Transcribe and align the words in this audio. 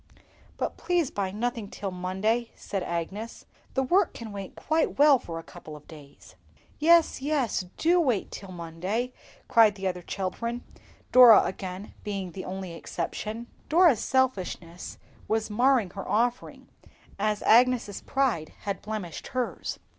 "But 0.57 0.77
please 0.77 1.11
buy 1.11 1.29
nothing 1.29 1.69
till 1.69 1.91
Monday," 1.91 2.49
said 2.55 2.81
Agnes; 2.81 3.45
"the 3.75 3.83
work 3.83 4.15
can 4.15 4.31
wait 4.31 4.55
quite 4.55 4.97
well 4.97 5.19
for 5.19 5.37
a 5.37 5.43
couple 5.43 5.75
of 5.75 5.87
days." 5.87 6.33
"Yes, 6.79 7.21
yes, 7.21 7.65
do 7.77 7.99
wait 7.99 8.31
till 8.31 8.51
Monday," 8.51 9.13
cried 9.47 9.75
the 9.75 9.87
other 9.87 10.01
children; 10.01 10.63
Dora 11.11 11.43
again 11.43 11.93
being 12.03 12.31
the 12.31 12.45
only 12.45 12.73
exception. 12.73 13.45
Dora's 13.69 13.99
selfishness 13.99 14.97
was 15.27 15.51
marring 15.51 15.91
her 15.91 16.09
offering, 16.09 16.67
as 17.19 17.43
Agnes's 17.43 18.01
pride 18.01 18.53
had 18.61 18.81
blemished 18.81 19.27
hers. 19.27 19.77